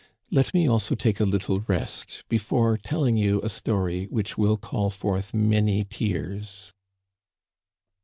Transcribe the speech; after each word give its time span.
Let 0.31 0.51
me 0.55 0.67
also 0.67 0.95
take 0.95 1.19
a 1.19 1.25
little 1.25 1.59
rest 1.67 2.23
before 2.27 2.75
telling 2.75 3.17
you 3.17 3.39
a 3.43 3.49
story 3.49 4.05
which 4.05 4.35
will 4.35 4.57
call 4.57 4.89
forth 4.89 5.31
many 5.31 5.83
tears." 5.83 6.73